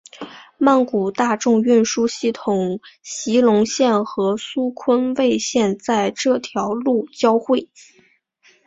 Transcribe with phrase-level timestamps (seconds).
[0.57, 7.69] 曼谷大众运输系统席隆线和苏坤蔚线在这条路交会。